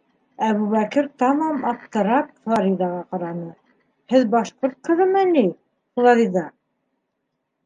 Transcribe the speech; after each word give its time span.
-Әбүбәкер 0.46 1.04
тамам 1.22 1.60
аптырап 1.72 2.32
Флоридаға 2.46 3.04
ҡараны.- 3.12 3.46
һеҙ 4.14 4.26
башҡорт 4.32 4.76
ҡыҙымы 4.90 5.22
ни, 5.36 5.46
Флорида?! 6.00 6.44